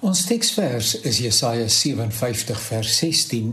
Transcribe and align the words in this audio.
Ons 0.00 0.22
teksvers 0.24 0.94
is 1.04 1.18
Jesaja 1.20 1.66
57 1.68 2.56
vers 2.56 2.92
16. 3.02 3.50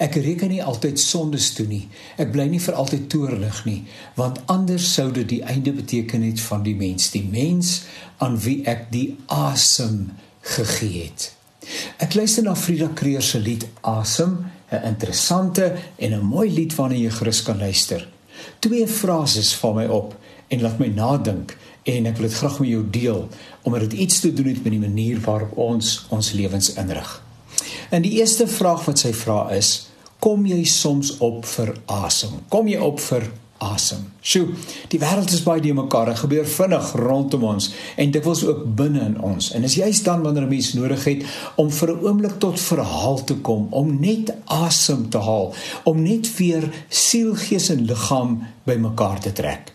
Ek 0.00 0.14
reken 0.16 0.48
nie 0.54 0.62
altyd 0.64 0.96
sondes 0.96 1.50
toe 1.52 1.66
nie. 1.68 1.82
Ek 2.16 2.32
bly 2.32 2.46
nie 2.48 2.60
vir 2.64 2.78
altyd 2.80 3.04
toornig 3.12 3.58
nie, 3.68 3.82
want 4.16 4.40
anders 4.48 4.86
sou 4.96 5.10
dit 5.12 5.28
die 5.28 5.42
einde 5.44 5.74
beteken 5.76 6.24
het 6.24 6.40
van 6.46 6.64
die 6.64 6.74
mens, 6.78 7.10
die 7.12 7.26
mens 7.28 7.82
aan 8.24 8.40
wie 8.40 8.62
ek 8.64 8.88
die 8.94 9.10
asem 9.28 10.14
gegee 10.56 11.04
het. 11.04 11.28
Ek 12.00 12.16
luister 12.16 12.48
na 12.48 12.56
Frida 12.56 12.88
Kreer 12.96 13.22
se 13.22 13.38
lied 13.38 13.68
Asem, 13.84 14.40
'n 14.72 14.88
interessante 14.88 15.76
en 15.98 16.12
'n 16.12 16.24
mooi 16.24 16.48
lied 16.48 16.74
waarna 16.74 16.96
jy 16.96 17.10
gerus 17.10 17.42
kan 17.42 17.58
luister. 17.58 18.13
Twee 18.58 18.86
frases 18.88 19.54
val 19.60 19.76
my 19.78 19.86
op 19.86 20.14
en 20.48 20.62
laat 20.62 20.78
my 20.78 20.88
nadink 20.94 21.56
en 21.84 22.06
ek 22.08 22.16
wil 22.16 22.28
dit 22.28 22.38
graag 22.40 22.58
met 22.62 22.70
jou 22.70 22.84
deel 22.90 23.28
omdat 23.62 23.86
dit 23.88 23.98
iets 24.06 24.20
te 24.20 24.32
doen 24.32 24.52
het 24.52 24.62
met 24.64 24.72
die 24.72 24.82
manier 24.82 25.20
waarop 25.24 25.56
ons 25.60 26.06
ons 26.08 26.32
lewens 26.32 26.72
inrig. 26.80 27.10
En 27.90 28.02
die 28.02 28.16
eerste 28.20 28.46
vraag 28.48 28.84
wat 28.88 28.98
sy 28.98 29.12
vra 29.12 29.48
is: 29.54 29.88
Kom 30.18 30.46
jy 30.48 30.62
soms 30.64 31.16
op 31.24 31.44
vir 31.44 31.74
asem? 31.86 32.38
Kom 32.48 32.68
jy 32.68 32.80
op 32.80 33.00
vir 33.00 33.28
asem? 33.72 34.04
Sjoe, 34.24 34.54
die 34.92 35.00
wêreld 35.02 35.32
is 35.32 35.42
baie 35.44 35.62
die 35.64 35.74
mekaar, 35.76 36.12
dit 36.12 36.22
gebeur 36.22 36.46
vinnig 36.48 36.92
rondom 37.00 37.44
ons 37.54 37.70
en 38.00 38.14
dit 38.14 38.24
wils 38.24 38.44
ook 38.46 38.64
binne 38.78 39.02
in 39.08 39.18
ons. 39.20 39.50
En 39.56 39.64
as 39.64 39.76
jy 39.80 39.90
staan 39.92 40.22
wanneer 40.22 40.46
'n 40.46 40.54
mens 40.54 40.72
nodig 40.74 41.04
het 41.04 41.24
om 41.56 41.70
vir 41.70 41.92
'n 41.92 42.04
oomblik 42.06 42.38
tot 42.38 42.60
verhaal 42.60 43.24
te 43.24 43.34
kom, 43.34 43.66
om 43.70 44.00
net 44.00 44.34
asem 44.46 45.08
te 45.10 45.18
haal, 45.18 45.54
om 45.84 46.02
net 46.02 46.36
weer 46.36 46.70
siel, 46.88 47.34
gees 47.34 47.68
en 47.70 47.86
liggaam 47.86 48.42
bymekaar 48.64 49.20
te 49.20 49.32
trek. 49.32 49.73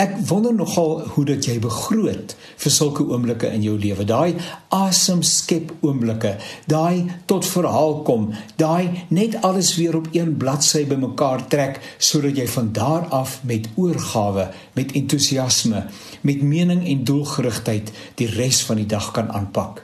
Ek 0.00 0.14
wonder 0.30 0.54
nogal 0.56 1.02
hoe 1.12 1.22
dit 1.28 1.44
jy 1.44 1.58
begroot 1.60 2.30
vir 2.62 2.72
sulke 2.72 3.04
oomblikke 3.04 3.50
in 3.52 3.60
jou 3.66 3.74
lewe. 3.76 4.06
Daai 4.08 4.38
asem 4.72 5.20
skep 5.26 5.74
oomblikke, 5.84 6.38
daai 6.72 7.10
tot 7.28 7.44
verhaal 7.44 7.98
kom, 8.06 8.30
daai 8.56 9.04
net 9.12 9.36
alles 9.44 9.74
weer 9.76 9.98
op 9.98 10.06
een 10.14 10.38
bladsy 10.40 10.86
bymekaar 10.88 11.44
trek 11.52 11.82
sodat 11.98 12.40
jy 12.40 12.46
van 12.48 12.70
daar 12.72 13.10
af 13.12 13.42
met 13.44 13.68
oorgawe, 13.76 14.46
met 14.78 14.94
entoesiasme, 14.96 15.82
met 16.24 16.40
mening 16.48 16.80
en 16.88 17.02
doelgerigtheid 17.04 17.92
die 18.16 18.28
res 18.38 18.62
van 18.64 18.80
die 18.80 18.88
dag 18.88 19.10
kan 19.12 19.28
aanpak. 19.36 19.82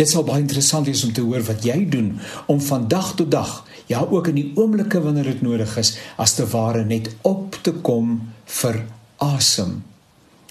Dit 0.00 0.08
sal 0.08 0.24
baie 0.24 0.40
interessant 0.40 0.88
wees 0.88 1.02
om 1.04 1.12
te 1.12 1.24
hoor 1.26 1.44
wat 1.50 1.66
jy 1.68 1.82
doen 1.92 2.14
om 2.48 2.62
van 2.64 2.86
dag 2.88 3.12
tot 3.18 3.28
dag, 3.34 3.52
ja 3.92 4.00
ook 4.08 4.32
in 4.32 4.40
die 4.40 4.46
oomblikke 4.56 5.02
wanneer 5.04 5.28
dit 5.34 5.44
nodig 5.44 5.76
is, 5.76 5.98
as 6.16 6.38
te 6.38 6.48
ware 6.48 6.86
net 6.88 7.12
op 7.28 7.60
te 7.60 7.76
kom 7.84 8.16
vir 8.60 8.80
asem. 9.20 9.80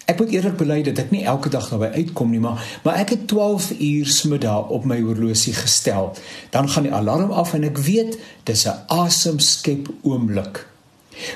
Ek 0.10 0.18
moet 0.18 0.32
eerlik 0.34 0.56
bely 0.58 0.80
dat 0.88 0.98
ek 1.04 1.12
nie 1.14 1.22
elke 1.30 1.52
dag 1.54 1.68
naby 1.70 1.92
uitkom 2.00 2.32
nie, 2.34 2.42
maar 2.42 2.64
maar 2.86 2.98
ek 2.98 3.14
het 3.14 3.28
12 3.30 3.76
uur 3.78 4.08
smiddag 4.10 4.72
op 4.74 4.88
my 4.90 4.98
horlosie 5.06 5.54
gestel. 5.54 6.16
Dan 6.50 6.70
gaan 6.70 6.88
die 6.88 6.94
alarm 6.94 7.30
af 7.32 7.54
en 7.54 7.68
ek 7.68 7.78
weet 7.78 8.18
dis 8.50 8.66
'n 8.66 8.80
asemskep 8.88 9.92
oomblik. 10.02 10.66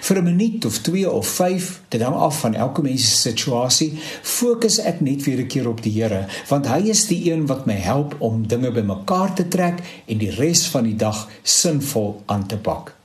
Vir 0.02 0.17
'n 0.17 0.23
minuut 0.23 0.66
of 0.66 0.78
2 0.78 1.11
of 1.11 1.28
5, 1.28 1.81
dit 1.89 2.02
hang 2.02 2.16
af 2.16 2.39
van 2.39 2.54
elke 2.54 2.81
mens 2.81 3.09
se 3.09 3.16
situasie, 3.30 3.94
fokus 4.22 4.80
ek 4.80 5.02
net 5.02 5.23
weer 5.23 5.39
'n 5.39 5.48
keer 5.48 5.67
op 5.67 5.81
die 5.81 6.02
Here, 6.02 6.26
want 6.48 6.67
hy 6.67 6.89
is 6.89 7.06
die 7.08 7.31
een 7.31 7.45
wat 7.45 7.66
my 7.66 7.73
help 7.78 8.16
om 8.20 8.48
dinge 8.48 8.72
bymekaar 8.72 9.36
te 9.36 9.48
trek 9.48 9.80
en 10.06 10.17
die 10.17 10.31
res 10.31 10.67
van 10.67 10.84
die 10.84 10.95
dag 10.95 11.30
sinvol 11.44 12.22
aan 12.26 12.48
te 12.48 12.58
pak. 12.58 13.02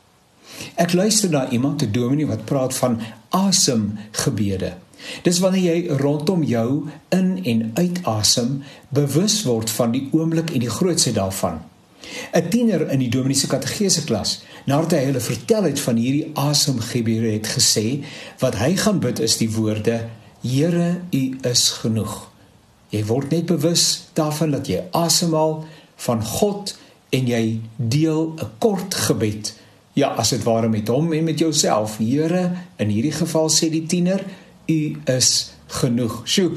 Ek 0.74 0.92
luister 0.92 1.30
na 1.30 1.48
iemand, 1.50 1.82
'n 1.82 1.92
dominee 1.92 2.26
wat 2.26 2.44
praat 2.44 2.74
van 2.74 3.00
asemgebede. 3.28 4.76
Dis 5.22 5.38
wanneer 5.38 5.74
jy 5.74 5.96
rondom 6.00 6.42
jou 6.42 6.88
in 7.08 7.44
en 7.44 7.70
uitasem, 7.74 8.62
bewus 8.88 9.42
word 9.42 9.70
van 9.70 9.90
die 9.94 10.08
oomblik 10.12 10.50
en 10.50 10.60
die 10.60 10.70
grootsheid 10.70 11.14
daarvan. 11.14 11.62
'n 12.32 12.48
Tiener 12.48 12.90
in 12.90 12.98
die 12.98 13.10
dominee 13.10 13.36
se 13.36 13.46
kategese 13.46 14.04
klas, 14.04 14.42
nadat 14.64 14.90
hy 14.90 15.04
hulle 15.04 15.20
vertel 15.20 15.62
het 15.62 15.80
van 15.80 15.96
hierdie 15.96 16.30
asemgebede 16.34 17.32
het 17.32 17.46
gesê, 17.46 18.04
wat 18.38 18.56
hy 18.56 18.76
gaan 18.76 19.00
bid 19.00 19.20
is 19.20 19.36
die 19.36 19.50
woorde: 19.50 20.08
Here, 20.42 21.00
U 21.10 21.38
is 21.42 21.68
genoeg. 21.82 22.30
Jy 22.88 23.04
word 23.04 23.30
net 23.30 23.46
bewus 23.46 24.08
daarvan 24.12 24.50
dat 24.50 24.66
jy 24.66 24.84
asemhaal 24.90 25.64
van 25.96 26.24
God 26.24 26.76
en 27.10 27.26
jy 27.26 27.60
deel 27.76 28.34
'n 28.36 28.50
kort 28.58 28.94
gebed 28.94 29.54
Ja, 29.98 30.12
as 30.14 30.30
dit 30.30 30.44
ware 30.46 30.68
met 30.70 30.88
hom 30.88 31.12
en 31.12 31.24
met 31.24 31.38
jouself. 31.38 31.96
Here, 31.98 32.50
in 32.78 32.90
hierdie 32.92 33.14
geval 33.16 33.48
sê 33.50 33.66
die 33.72 33.82
tiener, 33.90 34.22
u 34.70 34.80
is 35.10 35.30
genoeg. 35.80 36.20
Sjoe, 36.22 36.52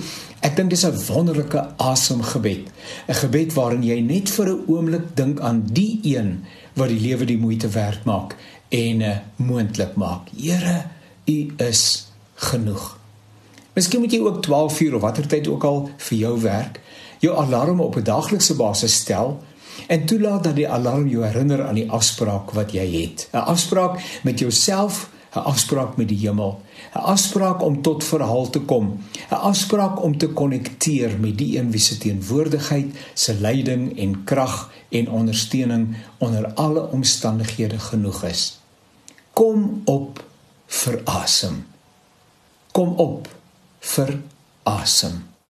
ek 0.45 0.59
dink 0.59 0.69
dis 0.69 0.85
'n 0.85 0.99
wonderlike 1.07 1.63
asemgebed. 1.77 2.69
'n 3.07 3.17
Gebed 3.21 3.53
waarin 3.57 3.83
jy 3.83 3.99
net 3.99 4.29
vir 4.29 4.47
'n 4.49 4.63
oomblik 4.67 5.15
dink 5.15 5.39
aan 5.39 5.63
die 5.65 5.99
een 6.03 6.45
wat 6.73 6.89
die 6.89 6.99
lewe 6.99 7.25
die 7.25 7.37
moeite 7.37 7.69
werd 7.69 8.05
maak 8.05 8.35
en 8.69 9.01
uh, 9.01 9.17
moontlik 9.35 9.95
maak. 9.95 10.29
Here, 10.37 10.85
u 11.25 11.53
is 11.57 12.07
genoeg. 12.35 12.97
Miskien 13.73 13.99
moet 13.99 14.11
jy 14.11 14.19
ook 14.19 14.41
12 14.41 14.79
uur 14.81 14.95
of 14.95 15.01
watter 15.01 15.27
tyd 15.27 15.47
ook 15.47 15.63
al 15.63 15.89
vir 15.97 16.17
jou 16.17 16.41
werk, 16.41 16.79
jou 17.19 17.35
alarm 17.37 17.79
op 17.79 17.95
'n 17.95 18.03
daaglikse 18.03 18.55
basis 18.55 18.93
stel 18.93 19.41
en 19.87 20.05
toelaat 20.05 20.43
dat 20.43 20.55
die 20.55 20.69
alarm 20.69 21.07
jou 21.07 21.25
herinner 21.25 21.65
aan 21.67 21.75
die 21.75 21.89
afspraak 21.91 22.51
wat 22.51 22.71
jy 22.71 22.85
het. 23.01 23.27
'n 23.31 23.37
Afspraak 23.37 23.99
met 24.23 24.39
jouself, 24.39 25.09
'n 25.35 25.39
afspraak 25.39 25.97
met 25.97 26.07
die 26.07 26.17
hemel, 26.17 26.61
'n 26.95 26.97
afspraak 26.97 27.61
om 27.61 27.81
tot 27.81 28.03
verhaal 28.03 28.49
te 28.49 28.59
kom, 28.59 29.03
'n 29.29 29.33
afspraak 29.33 30.03
om 30.03 30.17
te 30.17 30.27
konnekteer 30.27 31.19
met 31.19 31.37
die 31.37 31.57
een 31.57 31.71
wie 31.71 31.79
se 31.79 31.97
teenwoordigheid, 31.97 32.95
se 33.13 33.33
leiding 33.33 33.99
en 33.99 34.23
krag 34.23 34.71
en 34.89 35.09
ondersteuning 35.09 35.95
onder 36.17 36.53
alle 36.53 36.89
omstandighede 36.89 37.79
genoeg 37.79 38.23
is. 38.23 38.59
Kom 39.33 39.81
op 39.85 40.23
vir 40.67 41.01
asem. 41.03 41.65
Kom 42.71 42.95
op 42.95 43.27
vir 43.79 44.19
asem. 44.63 45.30